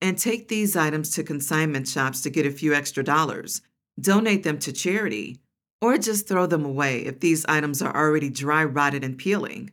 and 0.00 0.18
take 0.18 0.48
these 0.48 0.76
items 0.76 1.10
to 1.10 1.24
consignment 1.24 1.88
shops 1.88 2.20
to 2.20 2.30
get 2.30 2.46
a 2.46 2.50
few 2.50 2.74
extra 2.74 3.02
dollars. 3.02 3.62
Donate 3.98 4.42
them 4.42 4.58
to 4.58 4.72
charity, 4.72 5.40
or 5.80 5.98
just 5.98 6.26
throw 6.26 6.46
them 6.46 6.64
away 6.64 7.00
if 7.00 7.20
these 7.20 7.44
items 7.46 7.82
are 7.82 7.94
already 7.94 8.30
dry 8.30 8.64
rotted 8.64 9.04
and 9.04 9.18
peeling. 9.18 9.72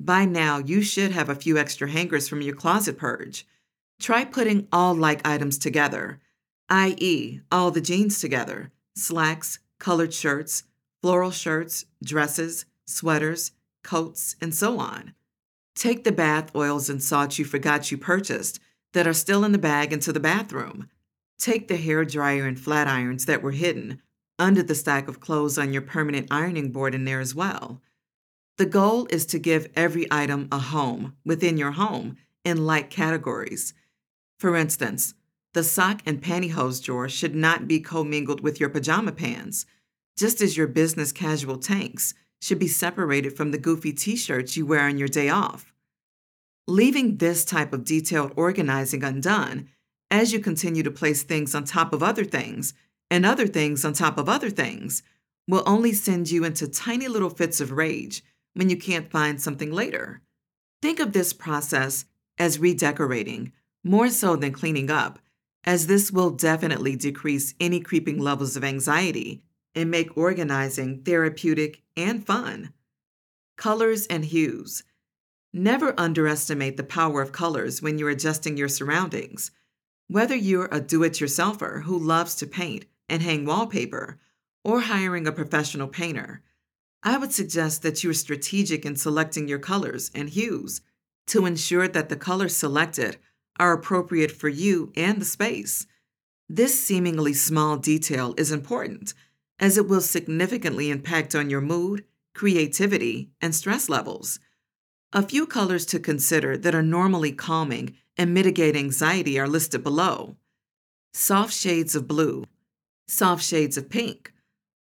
By 0.00 0.24
now, 0.24 0.58
you 0.58 0.82
should 0.82 1.12
have 1.12 1.28
a 1.28 1.34
few 1.34 1.58
extra 1.58 1.90
hangers 1.90 2.28
from 2.28 2.40
your 2.40 2.54
closet 2.54 2.98
purge. 2.98 3.46
Try 4.00 4.24
putting 4.24 4.68
all 4.72 4.94
like 4.94 5.26
items 5.26 5.58
together, 5.58 6.20
i.e., 6.68 7.40
all 7.50 7.70
the 7.70 7.80
jeans 7.80 8.20
together 8.20 8.70
slacks, 8.94 9.60
colored 9.78 10.12
shirts, 10.12 10.64
floral 11.00 11.30
shirts, 11.30 11.84
dresses, 12.02 12.64
sweaters, 12.84 13.52
coats, 13.84 14.34
and 14.40 14.54
so 14.54 14.78
on. 14.78 15.14
Take 15.74 16.02
the 16.02 16.10
bath 16.10 16.54
oils 16.56 16.90
and 16.90 17.00
salts 17.00 17.38
you 17.38 17.44
forgot 17.44 17.92
you 17.92 17.98
purchased 17.98 18.58
that 18.92 19.06
are 19.06 19.12
still 19.12 19.44
in 19.44 19.52
the 19.52 19.58
bag 19.58 19.92
into 19.92 20.12
the 20.12 20.18
bathroom. 20.18 20.88
Take 21.38 21.68
the 21.68 21.76
hair 21.76 22.04
dryer 22.04 22.46
and 22.46 22.58
flat 22.58 22.88
irons 22.88 23.26
that 23.26 23.42
were 23.42 23.52
hidden 23.52 24.02
under 24.38 24.62
the 24.62 24.74
stack 24.74 25.08
of 25.08 25.20
clothes 25.20 25.58
on 25.58 25.72
your 25.72 25.82
permanent 25.82 26.28
ironing 26.30 26.70
board 26.70 26.94
in 26.94 27.04
there 27.04 27.20
as 27.20 27.34
well. 27.34 27.80
The 28.56 28.66
goal 28.66 29.06
is 29.10 29.24
to 29.26 29.38
give 29.38 29.70
every 29.74 30.06
item 30.10 30.48
a 30.50 30.58
home 30.58 31.14
within 31.24 31.56
your 31.56 31.72
home 31.72 32.16
in 32.44 32.66
like 32.66 32.90
categories. 32.90 33.74
For 34.38 34.56
instance, 34.56 35.14
the 35.54 35.64
sock 35.64 36.02
and 36.04 36.22
pantyhose 36.22 36.82
drawer 36.82 37.08
should 37.08 37.34
not 37.34 37.66
be 37.66 37.80
commingled 37.80 38.40
with 38.40 38.60
your 38.60 38.68
pajama 38.68 39.12
pants, 39.12 39.66
just 40.16 40.40
as 40.40 40.56
your 40.56 40.66
business 40.66 41.12
casual 41.12 41.58
tanks 41.58 42.14
should 42.40 42.58
be 42.58 42.68
separated 42.68 43.36
from 43.36 43.50
the 43.50 43.58
goofy 43.58 43.92
t 43.92 44.16
shirts 44.16 44.56
you 44.56 44.66
wear 44.66 44.82
on 44.82 44.98
your 44.98 45.08
day 45.08 45.28
off. 45.28 45.72
Leaving 46.66 47.16
this 47.16 47.44
type 47.44 47.72
of 47.72 47.84
detailed 47.84 48.32
organizing 48.36 49.02
undone 49.02 49.68
as 50.10 50.32
you 50.32 50.38
continue 50.38 50.82
to 50.82 50.90
place 50.90 51.22
things 51.22 51.54
on 51.54 51.64
top 51.64 51.92
of 51.92 52.02
other 52.02 52.24
things 52.24 52.74
and 53.10 53.24
other 53.24 53.46
things 53.46 53.84
on 53.84 53.92
top 53.92 54.18
of 54.18 54.28
other 54.28 54.50
things 54.50 55.02
will 55.46 55.62
only 55.66 55.92
send 55.92 56.30
you 56.30 56.44
into 56.44 56.68
tiny 56.68 57.08
little 57.08 57.30
fits 57.30 57.60
of 57.60 57.72
rage 57.72 58.22
when 58.54 58.68
you 58.68 58.76
can't 58.76 59.10
find 59.10 59.40
something 59.40 59.72
later. 59.72 60.20
Think 60.82 61.00
of 61.00 61.12
this 61.12 61.32
process 61.32 62.04
as 62.38 62.58
redecorating 62.58 63.52
more 63.82 64.10
so 64.10 64.36
than 64.36 64.52
cleaning 64.52 64.90
up, 64.90 65.18
as 65.64 65.86
this 65.86 66.12
will 66.12 66.30
definitely 66.30 66.96
decrease 66.96 67.54
any 67.58 67.80
creeping 67.80 68.18
levels 68.18 68.56
of 68.56 68.64
anxiety 68.64 69.42
and 69.74 69.90
make 69.90 70.16
organizing 70.16 71.02
therapeutic 71.02 71.82
and 71.96 72.26
fun. 72.26 72.72
Colors 73.56 74.06
and 74.06 74.24
hues. 74.24 74.82
Never 75.52 75.98
underestimate 75.98 76.76
the 76.76 76.84
power 76.84 77.22
of 77.22 77.32
colors 77.32 77.80
when 77.80 77.98
you're 77.98 78.10
adjusting 78.10 78.56
your 78.56 78.68
surroundings. 78.68 79.50
Whether 80.08 80.36
you're 80.36 80.68
a 80.70 80.80
do 80.80 81.02
it 81.02 81.14
yourselfer 81.14 81.82
who 81.82 81.98
loves 81.98 82.34
to 82.36 82.46
paint 82.46 82.84
and 83.08 83.22
hang 83.22 83.44
wallpaper, 83.44 84.18
or 84.64 84.80
hiring 84.80 85.26
a 85.26 85.32
professional 85.32 85.88
painter, 85.88 86.42
I 87.02 87.16
would 87.16 87.32
suggest 87.32 87.82
that 87.82 88.02
you 88.02 88.10
are 88.10 88.14
strategic 88.14 88.84
in 88.84 88.96
selecting 88.96 89.48
your 89.48 89.58
colors 89.58 90.10
and 90.14 90.28
hues 90.28 90.80
to 91.28 91.46
ensure 91.46 91.88
that 91.88 92.08
the 92.08 92.16
colors 92.16 92.56
selected 92.56 93.18
are 93.58 93.72
appropriate 93.72 94.32
for 94.32 94.48
you 94.48 94.92
and 94.96 95.20
the 95.20 95.24
space. 95.24 95.86
This 96.48 96.78
seemingly 96.82 97.34
small 97.34 97.76
detail 97.76 98.34
is 98.36 98.50
important 98.50 99.14
as 99.60 99.76
it 99.76 99.88
will 99.88 100.00
significantly 100.00 100.90
impact 100.90 101.34
on 101.34 101.50
your 101.50 101.60
mood, 101.60 102.04
creativity, 102.34 103.30
and 103.40 103.54
stress 103.54 103.88
levels. 103.88 104.38
A 105.12 105.22
few 105.22 105.46
colors 105.46 105.86
to 105.86 105.98
consider 105.98 106.56
that 106.56 106.74
are 106.74 106.82
normally 106.82 107.32
calming 107.32 107.96
and 108.16 108.34
mitigate 108.34 108.76
anxiety 108.76 109.38
are 109.38 109.48
listed 109.48 109.82
below. 109.82 110.36
Soft 111.12 111.52
shades 111.52 111.94
of 111.94 112.06
blue, 112.06 112.44
soft 113.08 113.42
shades 113.42 113.76
of 113.76 113.90
pink, 113.90 114.32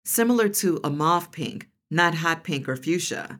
similar 0.05 0.49
to 0.49 0.79
a 0.83 0.89
mauve 0.89 1.31
pink, 1.31 1.69
not 1.89 2.15
hot 2.15 2.43
pink 2.43 2.69
or 2.69 2.75
fuchsia. 2.75 3.39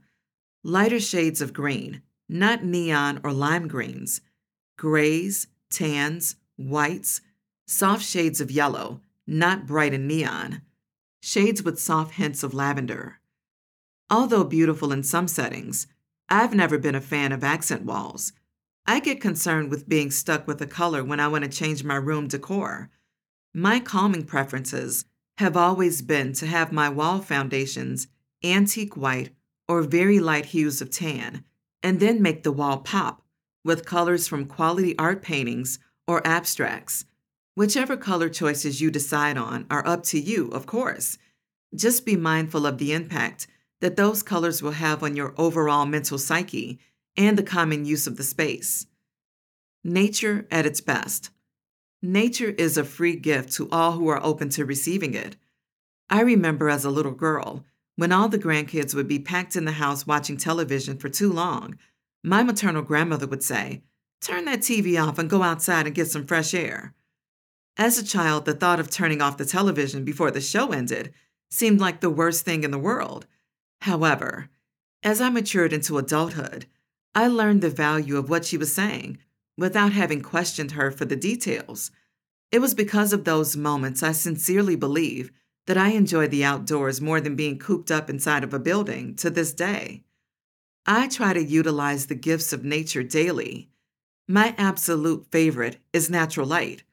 Lighter 0.63 0.99
shades 0.99 1.41
of 1.41 1.53
green, 1.53 2.01
not 2.27 2.63
neon 2.63 3.19
or 3.23 3.31
lime 3.31 3.67
greens. 3.67 4.21
Grays, 4.77 5.47
tans, 5.69 6.35
whites, 6.55 7.21
soft 7.67 8.03
shades 8.03 8.41
of 8.41 8.49
yellow, 8.49 9.01
not 9.27 9.67
bright 9.67 9.93
and 9.93 10.07
neon 10.07 10.61
shades 11.27 11.61
with 11.61 11.77
soft 11.77 12.13
hints 12.13 12.41
of 12.41 12.53
lavender. 12.53 13.19
Although 14.09 14.45
beautiful 14.45 14.93
in 14.93 15.03
some 15.03 15.27
settings, 15.27 15.87
I've 16.29 16.53
never 16.53 16.77
been 16.77 16.95
a 16.95 17.01
fan 17.01 17.33
of 17.33 17.43
accent 17.43 17.83
walls. 17.83 18.31
I 18.85 19.01
get 19.01 19.19
concerned 19.19 19.69
with 19.69 19.89
being 19.89 20.09
stuck 20.11 20.47
with 20.47 20.61
a 20.61 20.65
color 20.67 21.03
when 21.03 21.19
I 21.19 21.27
want 21.27 21.43
to 21.43 21.49
change 21.49 21.83
my 21.83 21.95
room 21.95 22.29
decor. 22.29 22.89
My 23.57 23.79
calming 23.79 24.23
preferences 24.23 25.05
have 25.39 25.57
always 25.57 26.03
been 26.03 26.33
to 26.33 26.45
have 26.45 26.71
my 26.71 26.89
wall 26.89 27.21
foundations 27.21 28.07
antique 28.43 28.95
white 28.95 29.31
or 29.67 29.81
very 29.81 30.19
light 30.19 30.45
hues 30.45 30.79
of 30.79 30.91
tan, 30.91 31.43
and 31.81 31.99
then 31.99 32.21
make 32.21 32.43
the 32.43 32.51
wall 32.51 32.77
pop 32.77 33.23
with 33.65 33.83
colors 33.83 34.27
from 34.27 34.45
quality 34.45 34.95
art 34.99 35.23
paintings 35.23 35.79
or 36.07 36.21
abstracts 36.23 37.05
Whichever 37.55 37.97
color 37.97 38.29
choices 38.29 38.79
you 38.79 38.91
decide 38.91 39.39
on 39.39 39.65
are 39.71 39.83
up 39.87 40.03
to 40.03 40.19
you, 40.19 40.49
of 40.49 40.67
course. 40.67 41.17
Just 41.73 42.05
be 42.05 42.15
mindful 42.15 42.67
of 42.67 42.77
the 42.77 42.93
impact 42.93 43.47
that 43.81 43.95
those 43.95 44.21
colors 44.21 44.61
will 44.61 44.73
have 44.73 45.01
on 45.01 45.15
your 45.15 45.33
overall 45.35 45.87
mental 45.87 46.19
psyche 46.19 46.77
and 47.17 47.35
the 47.35 47.41
common 47.41 47.85
use 47.85 48.05
of 48.05 48.17
the 48.17 48.23
space. 48.23 48.85
Nature 49.83 50.45
at 50.51 50.67
its 50.67 50.81
best. 50.81 51.31
Nature 52.01 52.51
is 52.57 52.77
a 52.77 52.83
free 52.83 53.15
gift 53.15 53.51
to 53.53 53.67
all 53.71 53.93
who 53.93 54.07
are 54.07 54.23
open 54.23 54.49
to 54.49 54.65
receiving 54.65 55.15
it. 55.15 55.35
I 56.09 56.21
remember 56.21 56.69
as 56.69 56.85
a 56.85 56.91
little 56.91 57.11
girl, 57.11 57.65
when 57.95 58.11
all 58.11 58.29
the 58.29 58.37
grandkids 58.37 58.93
would 58.93 59.07
be 59.07 59.17
packed 59.17 59.55
in 59.55 59.65
the 59.65 59.71
house 59.73 60.05
watching 60.05 60.37
television 60.37 60.97
for 60.97 61.09
too 61.09 61.33
long, 61.33 61.77
my 62.23 62.43
maternal 62.43 62.83
grandmother 62.83 63.25
would 63.25 63.41
say, 63.41 63.81
Turn 64.21 64.45
that 64.45 64.59
TV 64.59 65.01
off 65.01 65.17
and 65.17 65.29
go 65.29 65.41
outside 65.41 65.87
and 65.87 65.95
get 65.95 66.07
some 66.07 66.25
fresh 66.25 66.53
air. 66.53 66.93
As 67.77 67.97
a 67.97 68.05
child, 68.05 68.45
the 68.45 68.53
thought 68.53 68.79
of 68.79 68.89
turning 68.89 69.21
off 69.21 69.37
the 69.37 69.45
television 69.45 70.03
before 70.03 70.31
the 70.31 70.41
show 70.41 70.71
ended 70.71 71.13
seemed 71.49 71.79
like 71.79 72.01
the 72.01 72.09
worst 72.09 72.45
thing 72.45 72.63
in 72.63 72.71
the 72.71 72.79
world. 72.79 73.25
However, 73.81 74.49
as 75.03 75.21
I 75.21 75.29
matured 75.29 75.73
into 75.73 75.97
adulthood, 75.97 76.65
I 77.15 77.27
learned 77.27 77.61
the 77.61 77.69
value 77.69 78.17
of 78.17 78.29
what 78.29 78.45
she 78.45 78.57
was 78.57 78.73
saying 78.73 79.17
without 79.57 79.93
having 79.93 80.21
questioned 80.21 80.71
her 80.71 80.91
for 80.91 81.05
the 81.05 81.15
details. 81.15 81.91
It 82.51 82.59
was 82.59 82.73
because 82.73 83.11
of 83.13 83.23
those 83.23 83.57
moments 83.57 84.03
I 84.03 84.11
sincerely 84.11 84.75
believe 84.75 85.31
that 85.65 85.77
I 85.77 85.89
enjoy 85.89 86.27
the 86.27 86.45
outdoors 86.45 87.01
more 87.01 87.19
than 87.19 87.35
being 87.35 87.59
cooped 87.59 87.91
up 87.91 88.09
inside 88.09 88.43
of 88.43 88.53
a 88.53 88.59
building 88.59 89.15
to 89.15 89.29
this 89.29 89.53
day. 89.53 90.03
I 90.85 91.07
try 91.09 91.33
to 91.33 91.43
utilize 91.43 92.05
the 92.05 92.15
gifts 92.15 92.53
of 92.53 92.63
nature 92.63 93.03
daily. 93.03 93.69
My 94.27 94.55
absolute 94.57 95.27
favorite 95.31 95.77
is 95.91 96.09
natural 96.09 96.47
light. 96.47 96.83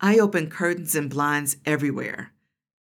I 0.00 0.18
open 0.18 0.50
curtains 0.50 0.96
and 0.96 1.08
blinds 1.08 1.56
everywhere. 1.64 2.32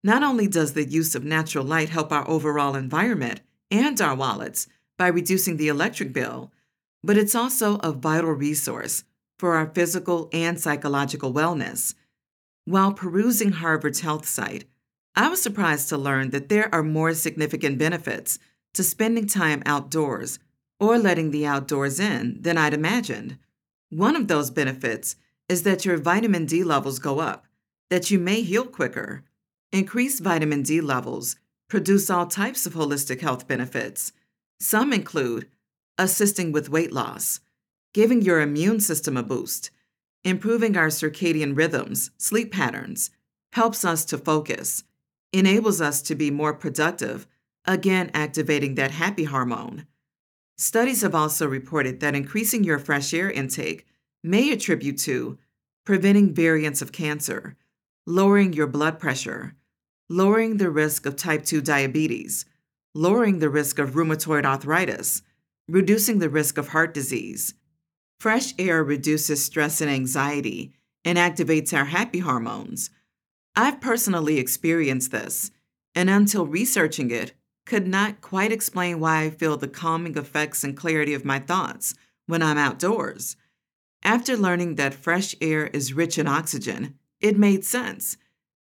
Not 0.02 0.22
only 0.22 0.46
does 0.48 0.72
the 0.72 0.84
use 0.84 1.14
of 1.14 1.24
natural 1.24 1.64
light 1.64 1.90
help 1.90 2.10
our 2.10 2.26
overall 2.28 2.74
environment 2.74 3.40
and 3.70 4.00
our 4.00 4.14
wallets, 4.14 4.66
by 4.96 5.08
reducing 5.08 5.56
the 5.56 5.68
electric 5.68 6.12
bill, 6.12 6.52
but 7.02 7.16
it's 7.16 7.34
also 7.34 7.76
a 7.76 7.92
vital 7.92 8.32
resource 8.32 9.04
for 9.38 9.54
our 9.54 9.66
physical 9.66 10.28
and 10.32 10.60
psychological 10.60 11.32
wellness. 11.32 11.94
While 12.64 12.92
perusing 12.92 13.52
Harvard's 13.52 14.00
health 14.00 14.26
site, 14.26 14.64
I 15.16 15.28
was 15.28 15.42
surprised 15.42 15.88
to 15.88 15.98
learn 15.98 16.30
that 16.30 16.48
there 16.48 16.72
are 16.74 16.82
more 16.82 17.14
significant 17.14 17.78
benefits 17.78 18.38
to 18.74 18.84
spending 18.84 19.26
time 19.26 19.62
outdoors 19.66 20.38
or 20.78 20.98
letting 20.98 21.30
the 21.30 21.46
outdoors 21.46 21.98
in 21.98 22.38
than 22.40 22.56
I'd 22.56 22.74
imagined. 22.74 23.38
One 23.90 24.14
of 24.14 24.28
those 24.28 24.50
benefits 24.50 25.16
is 25.48 25.64
that 25.64 25.84
your 25.84 25.96
vitamin 25.96 26.46
D 26.46 26.62
levels 26.62 26.98
go 26.98 27.18
up, 27.18 27.46
that 27.90 28.10
you 28.10 28.18
may 28.18 28.42
heal 28.42 28.64
quicker. 28.64 29.24
Increased 29.72 30.22
vitamin 30.22 30.62
D 30.62 30.80
levels 30.80 31.36
produce 31.68 32.08
all 32.08 32.26
types 32.26 32.66
of 32.66 32.74
holistic 32.74 33.20
health 33.20 33.48
benefits. 33.48 34.12
Some 34.60 34.92
include 34.92 35.48
assisting 36.00 36.50
with 36.50 36.70
weight 36.70 36.92
loss, 36.92 37.40
giving 37.92 38.22
your 38.22 38.40
immune 38.40 38.80
system 38.80 39.18
a 39.18 39.22
boost, 39.22 39.70
improving 40.24 40.74
our 40.74 40.88
circadian 40.88 41.54
rhythms, 41.54 42.10
sleep 42.16 42.50
patterns, 42.50 43.10
helps 43.52 43.84
us 43.84 44.06
to 44.06 44.16
focus, 44.16 44.84
enables 45.32 45.80
us 45.80 46.00
to 46.00 46.14
be 46.14 46.30
more 46.30 46.54
productive, 46.54 47.26
again 47.66 48.10
activating 48.14 48.76
that 48.76 48.92
happy 48.92 49.24
hormone. 49.24 49.86
Studies 50.56 51.02
have 51.02 51.14
also 51.14 51.46
reported 51.46 52.00
that 52.00 52.14
increasing 52.14 52.64
your 52.64 52.78
fresh 52.78 53.12
air 53.12 53.30
intake 53.30 53.86
may 54.24 54.50
attribute 54.50 54.98
to 54.98 55.38
preventing 55.84 56.32
variants 56.32 56.80
of 56.80 56.92
cancer, 56.92 57.56
lowering 58.06 58.54
your 58.54 58.66
blood 58.66 58.98
pressure, 58.98 59.54
lowering 60.08 60.56
the 60.56 60.70
risk 60.70 61.04
of 61.04 61.16
type 61.16 61.44
2 61.44 61.60
diabetes, 61.60 62.46
lowering 62.94 63.38
the 63.38 63.50
risk 63.50 63.78
of 63.78 63.90
rheumatoid 63.90 64.46
arthritis, 64.46 65.22
reducing 65.70 66.18
the 66.18 66.28
risk 66.28 66.58
of 66.58 66.68
heart 66.68 66.92
disease. 66.92 67.54
Fresh 68.18 68.54
air 68.58 68.84
reduces 68.84 69.44
stress 69.44 69.80
and 69.80 69.90
anxiety 69.90 70.72
and 71.04 71.16
activates 71.16 71.72
our 71.72 71.86
happy 71.86 72.18
hormones. 72.18 72.90
I've 73.56 73.80
personally 73.80 74.38
experienced 74.38 75.10
this, 75.10 75.50
and 75.94 76.10
until 76.10 76.46
researching 76.46 77.10
it, 77.10 77.32
could 77.66 77.86
not 77.86 78.20
quite 78.20 78.52
explain 78.52 79.00
why 79.00 79.22
I 79.22 79.30
feel 79.30 79.56
the 79.56 79.68
calming 79.68 80.16
effects 80.16 80.64
and 80.64 80.76
clarity 80.76 81.14
of 81.14 81.24
my 81.24 81.38
thoughts 81.38 81.94
when 82.26 82.42
I'm 82.42 82.58
outdoors. 82.58 83.36
After 84.02 84.36
learning 84.36 84.74
that 84.74 84.94
fresh 84.94 85.34
air 85.40 85.66
is 85.68 85.92
rich 85.92 86.18
in 86.18 86.26
oxygen, 86.26 86.98
it 87.20 87.38
made 87.38 87.64
sense. 87.64 88.16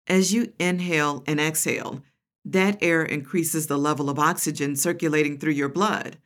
As 0.08 0.34
you 0.34 0.54
inhale 0.60 1.24
and 1.28 1.40
exhale, 1.40 2.02
that 2.46 2.78
air 2.82 3.04
increases 3.04 3.68
the 3.68 3.78
level 3.78 4.10
of 4.10 4.20
oxygen 4.20 4.76
circulating 4.76 5.38
through 5.38 5.54
your 5.54 5.70
blood. 5.70 6.18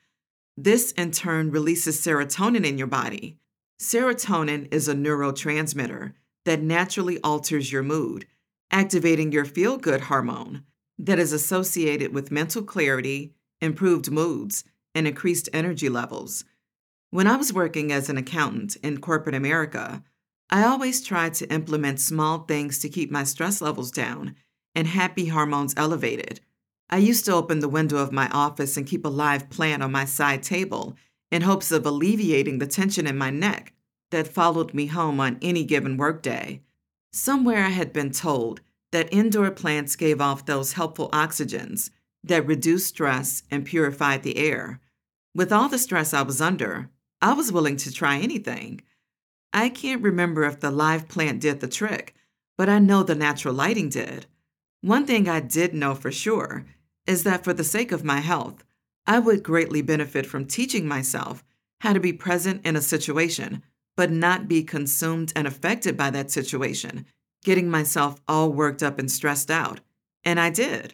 This, 0.61 0.91
in 0.91 1.11
turn, 1.11 1.51
releases 1.51 2.01
serotonin 2.01 2.65
in 2.65 2.77
your 2.77 2.85
body. 2.85 3.37
Serotonin 3.81 4.67
is 4.73 4.89
a 4.89 4.93
neurotransmitter 4.93 6.11
that 6.43 6.61
naturally 6.61 7.17
alters 7.21 7.71
your 7.71 7.81
mood, 7.81 8.25
activating 8.69 9.31
your 9.31 9.45
feel 9.45 9.77
good 9.77 10.01
hormone 10.01 10.65
that 10.97 11.17
is 11.17 11.31
associated 11.31 12.13
with 12.13 12.29
mental 12.29 12.61
clarity, 12.61 13.35
improved 13.61 14.11
moods, 14.11 14.65
and 14.93 15.07
increased 15.07 15.47
energy 15.53 15.87
levels. 15.87 16.43
When 17.09 17.25
I 17.25 17.37
was 17.37 17.53
working 17.53 17.93
as 17.93 18.09
an 18.09 18.17
accountant 18.17 18.75
in 18.83 18.99
corporate 18.99 19.35
America, 19.35 20.03
I 20.49 20.65
always 20.65 21.01
tried 21.01 21.35
to 21.35 21.49
implement 21.49 22.01
small 22.01 22.39
things 22.39 22.79
to 22.79 22.89
keep 22.89 23.09
my 23.09 23.23
stress 23.23 23.61
levels 23.61 23.91
down 23.91 24.35
and 24.75 24.87
happy 24.87 25.27
hormones 25.27 25.73
elevated. 25.77 26.41
I 26.91 26.97
used 26.97 27.25
to 27.25 27.33
open 27.33 27.59
the 27.59 27.69
window 27.69 27.97
of 27.97 28.11
my 28.11 28.27
office 28.29 28.75
and 28.75 28.87
keep 28.87 29.05
a 29.05 29.09
live 29.09 29.49
plant 29.49 29.83
on 29.83 29.91
my 29.91 30.05
side 30.05 30.41
table 30.41 30.95
in 31.31 31.43
hopes 31.43 31.71
of 31.71 31.85
alleviating 31.85 32.57
the 32.57 32.65
tension 32.65 33.05
in 33.05 33.17
my 33.17 33.29
neck 33.29 33.73
that 34.09 34.27
followed 34.27 34.73
me 34.73 34.87
home 34.87 35.19
on 35.19 35.37
any 35.41 35.63
given 35.63 35.97
workday. 35.97 36.61
Somewhere 37.13 37.63
I 37.63 37.69
had 37.69 37.93
been 37.93 38.11
told 38.11 38.61
that 38.91 39.13
indoor 39.13 39.51
plants 39.51 39.95
gave 39.95 40.19
off 40.19 40.45
those 40.47 40.73
helpful 40.73 41.09
oxygens 41.11 41.91
that 42.23 42.47
reduced 42.47 42.87
stress 42.87 43.43
and 43.51 43.65
purified 43.65 44.23
the 44.23 44.37
air. 44.37 44.81
With 45.35 45.51
all 45.51 45.69
the 45.69 45.77
stress 45.77 46.11
I 46.11 46.23
was 46.23 46.41
under, 46.41 46.89
I 47.21 47.33
was 47.33 47.51
willing 47.51 47.77
to 47.77 47.91
try 47.91 48.17
anything. 48.17 48.81
I 49.53 49.69
can't 49.69 50.01
remember 50.01 50.43
if 50.43 50.59
the 50.59 50.71
live 50.71 51.07
plant 51.07 51.39
did 51.39 51.59
the 51.59 51.67
trick, 51.67 52.15
but 52.57 52.67
I 52.67 52.79
know 52.79 53.03
the 53.03 53.13
natural 53.13 53.53
lighting 53.53 53.89
did. 53.89 54.25
One 54.81 55.05
thing 55.05 55.29
I 55.29 55.39
did 55.39 55.75
know 55.75 55.93
for 55.93 56.11
sure 56.11 56.65
is 57.09 57.23
that 57.23 57.43
for 57.43 57.53
the 57.53 57.63
sake 57.63 57.91
of 57.91 58.03
my 58.03 58.19
health, 58.19 58.63
I 59.07 59.17
would 59.17 59.41
greatly 59.41 59.81
benefit 59.81 60.27
from 60.27 60.45
teaching 60.45 60.87
myself 60.87 61.43
how 61.81 61.93
to 61.93 61.99
be 61.99 62.13
present 62.13 62.63
in 62.63 62.75
a 62.75 62.83
situation, 62.83 63.63
but 63.97 64.11
not 64.11 64.47
be 64.47 64.61
consumed 64.61 65.33
and 65.35 65.47
affected 65.47 65.97
by 65.97 66.11
that 66.11 66.29
situation, 66.29 67.07
getting 67.43 67.67
myself 67.67 68.21
all 68.27 68.53
worked 68.53 68.83
up 68.83 68.99
and 68.99 69.11
stressed 69.11 69.49
out. 69.49 69.79
And 70.23 70.39
I 70.39 70.51
did. 70.51 70.93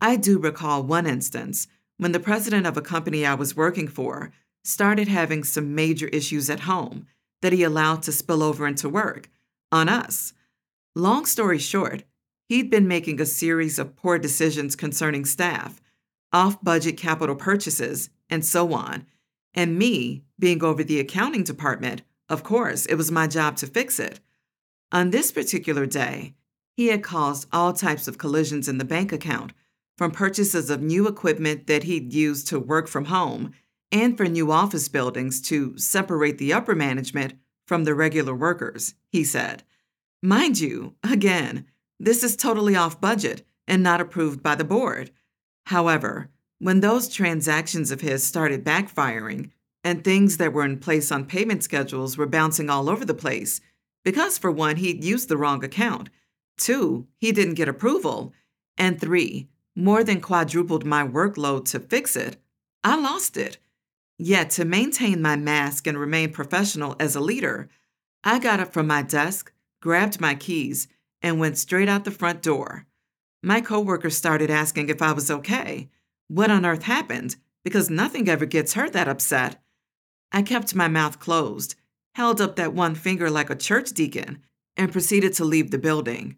I 0.00 0.14
do 0.14 0.38
recall 0.38 0.84
one 0.84 1.04
instance 1.04 1.66
when 1.98 2.12
the 2.12 2.20
president 2.20 2.64
of 2.64 2.76
a 2.76 2.80
company 2.82 3.26
I 3.26 3.34
was 3.34 3.56
working 3.56 3.88
for 3.88 4.30
started 4.62 5.08
having 5.08 5.42
some 5.42 5.74
major 5.74 6.06
issues 6.08 6.48
at 6.48 6.60
home 6.60 7.08
that 7.42 7.52
he 7.52 7.64
allowed 7.64 8.04
to 8.04 8.12
spill 8.12 8.40
over 8.40 8.68
into 8.68 8.88
work 8.88 9.28
on 9.72 9.88
us. 9.88 10.32
Long 10.94 11.26
story 11.26 11.58
short, 11.58 12.04
he'd 12.48 12.70
been 12.70 12.88
making 12.88 13.20
a 13.20 13.26
series 13.26 13.78
of 13.78 13.96
poor 13.96 14.18
decisions 14.18 14.76
concerning 14.76 15.24
staff, 15.24 15.80
off 16.32 16.62
budget 16.62 16.96
capital 16.96 17.36
purchases, 17.36 18.10
and 18.28 18.44
so 18.44 18.72
on. 18.72 19.06
And 19.54 19.78
me, 19.78 20.24
being 20.38 20.62
over 20.64 20.82
the 20.82 21.00
accounting 21.00 21.44
department, 21.44 22.02
of 22.28 22.42
course, 22.42 22.86
it 22.86 22.96
was 22.96 23.10
my 23.10 23.26
job 23.26 23.56
to 23.58 23.66
fix 23.66 24.00
it. 24.00 24.20
On 24.90 25.10
this 25.10 25.30
particular 25.30 25.86
day, 25.86 26.34
he 26.76 26.88
had 26.88 27.02
caused 27.02 27.46
all 27.52 27.72
types 27.72 28.08
of 28.08 28.18
collisions 28.18 28.68
in 28.68 28.78
the 28.78 28.84
bank 28.84 29.12
account, 29.12 29.52
from 29.96 30.10
purchases 30.10 30.70
of 30.70 30.82
new 30.82 31.06
equipment 31.06 31.66
that 31.68 31.84
he'd 31.84 32.12
used 32.12 32.48
to 32.48 32.58
work 32.58 32.88
from 32.88 33.06
home 33.06 33.52
and 33.92 34.16
for 34.16 34.26
new 34.26 34.50
office 34.50 34.88
buildings 34.88 35.40
to 35.40 35.78
separate 35.78 36.38
the 36.38 36.52
upper 36.52 36.74
management 36.74 37.34
from 37.66 37.84
the 37.84 37.94
regular 37.94 38.34
workers, 38.34 38.94
he 39.08 39.22
said. 39.22 39.62
Mind 40.20 40.58
you, 40.58 40.96
again, 41.04 41.66
this 41.98 42.22
is 42.22 42.36
totally 42.36 42.76
off 42.76 43.00
budget 43.00 43.46
and 43.66 43.82
not 43.82 44.00
approved 44.00 44.42
by 44.42 44.54
the 44.54 44.64
board. 44.64 45.10
However, 45.66 46.28
when 46.58 46.80
those 46.80 47.08
transactions 47.08 47.90
of 47.90 48.00
his 48.00 48.24
started 48.24 48.64
backfiring 48.64 49.50
and 49.82 50.02
things 50.02 50.36
that 50.38 50.52
were 50.52 50.64
in 50.64 50.78
place 50.78 51.10
on 51.12 51.26
payment 51.26 51.62
schedules 51.62 52.16
were 52.16 52.26
bouncing 52.26 52.70
all 52.70 52.88
over 52.88 53.04
the 53.04 53.14
place, 53.14 53.60
because 54.04 54.38
for 54.38 54.50
one, 54.50 54.76
he'd 54.76 55.04
used 55.04 55.28
the 55.28 55.36
wrong 55.36 55.64
account, 55.64 56.10
two, 56.56 57.06
he 57.18 57.32
didn't 57.32 57.54
get 57.54 57.68
approval, 57.68 58.32
and 58.76 59.00
three, 59.00 59.48
more 59.76 60.04
than 60.04 60.20
quadrupled 60.20 60.84
my 60.84 61.06
workload 61.06 61.64
to 61.66 61.80
fix 61.80 62.16
it, 62.16 62.36
I 62.82 62.96
lost 62.96 63.36
it 63.36 63.58
Yet, 64.18 64.50
to 64.50 64.64
maintain 64.64 65.20
my 65.20 65.34
mask 65.34 65.86
and 65.86 65.98
remain 65.98 66.30
professional 66.30 66.94
as 67.00 67.16
a 67.16 67.20
leader, 67.20 67.68
I 68.22 68.38
got 68.38 68.60
up 68.60 68.72
from 68.72 68.86
my 68.86 69.02
desk, 69.02 69.52
grabbed 69.80 70.20
my 70.20 70.36
keys, 70.36 70.86
and 71.24 71.40
went 71.40 71.58
straight 71.58 71.88
out 71.88 72.04
the 72.04 72.12
front 72.12 72.40
door. 72.40 72.86
My 73.42 73.60
coworkers 73.60 74.16
started 74.16 74.48
asking 74.48 74.88
if 74.88 75.02
I 75.02 75.10
was 75.10 75.28
okay. 75.28 75.88
What 76.28 76.52
on 76.52 76.64
earth 76.64 76.84
happened? 76.84 77.34
Because 77.64 77.90
nothing 77.90 78.28
ever 78.28 78.46
gets 78.46 78.74
her 78.74 78.88
that 78.90 79.08
upset. 79.08 79.60
I 80.30 80.42
kept 80.42 80.76
my 80.76 80.86
mouth 80.86 81.18
closed, 81.18 81.74
held 82.14 82.40
up 82.40 82.54
that 82.54 82.72
one 82.72 82.94
finger 82.94 83.28
like 83.28 83.50
a 83.50 83.56
church 83.56 83.90
deacon, 83.90 84.40
and 84.76 84.92
proceeded 84.92 85.32
to 85.34 85.44
leave 85.44 85.72
the 85.72 85.78
building. 85.78 86.36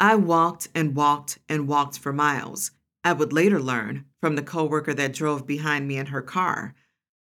I 0.00 0.16
walked 0.16 0.66
and 0.74 0.96
walked 0.96 1.38
and 1.48 1.68
walked 1.68 1.98
for 1.98 2.12
miles. 2.12 2.72
I 3.04 3.12
would 3.12 3.32
later 3.32 3.60
learn 3.60 4.06
from 4.20 4.34
the 4.34 4.42
coworker 4.42 4.94
that 4.94 5.12
drove 5.12 5.46
behind 5.46 5.86
me 5.86 5.96
in 5.96 6.06
her 6.06 6.22
car 6.22 6.74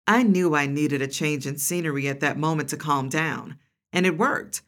I 0.06 0.22
knew 0.22 0.54
I 0.54 0.66
needed 0.66 1.00
a 1.00 1.06
change 1.06 1.46
in 1.46 1.56
scenery 1.56 2.08
at 2.08 2.20
that 2.20 2.38
moment 2.38 2.68
to 2.70 2.76
calm 2.76 3.08
down, 3.08 3.58
and 3.92 4.04
it 4.04 4.18
worked. 4.18 4.62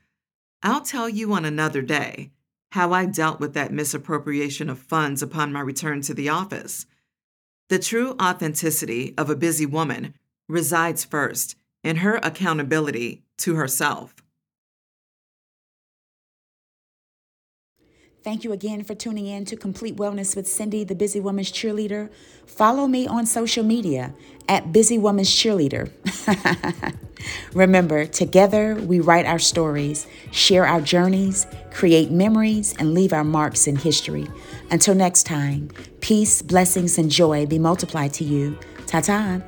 I'll 0.66 0.80
tell 0.80 1.08
you 1.08 1.32
on 1.32 1.44
another 1.44 1.80
day 1.80 2.32
how 2.72 2.92
I 2.92 3.06
dealt 3.06 3.38
with 3.38 3.54
that 3.54 3.72
misappropriation 3.72 4.68
of 4.68 4.80
funds 4.80 5.22
upon 5.22 5.52
my 5.52 5.60
return 5.60 6.00
to 6.00 6.12
the 6.12 6.28
office. 6.28 6.86
The 7.68 7.78
true 7.78 8.16
authenticity 8.20 9.14
of 9.16 9.30
a 9.30 9.36
busy 9.36 9.64
woman 9.64 10.14
resides 10.48 11.04
first 11.04 11.54
in 11.84 11.98
her 11.98 12.16
accountability 12.16 13.22
to 13.38 13.54
herself. 13.54 14.16
Thank 18.26 18.42
you 18.42 18.50
again 18.50 18.82
for 18.82 18.96
tuning 18.96 19.28
in 19.28 19.44
to 19.44 19.56
Complete 19.56 19.94
Wellness 19.94 20.34
with 20.34 20.48
Cindy, 20.48 20.82
the 20.82 20.96
Busy 20.96 21.20
Woman's 21.20 21.52
Cheerleader. 21.52 22.10
Follow 22.44 22.88
me 22.88 23.06
on 23.06 23.24
social 23.24 23.62
media 23.62 24.14
at 24.48 24.72
Busy 24.72 24.98
Woman's 24.98 25.30
Cheerleader. 25.30 25.92
Remember, 27.54 28.04
together 28.04 28.74
we 28.74 28.98
write 28.98 29.26
our 29.26 29.38
stories, 29.38 30.08
share 30.32 30.66
our 30.66 30.80
journeys, 30.80 31.46
create 31.70 32.10
memories, 32.10 32.74
and 32.80 32.94
leave 32.94 33.12
our 33.12 33.22
marks 33.22 33.68
in 33.68 33.76
history. 33.76 34.26
Until 34.72 34.96
next 34.96 35.22
time, 35.22 35.70
peace, 36.00 36.42
blessings, 36.42 36.98
and 36.98 37.08
joy 37.08 37.46
be 37.46 37.60
multiplied 37.60 38.12
to 38.14 38.24
you. 38.24 38.58
Ta 38.88 39.02
ta. 39.02 39.40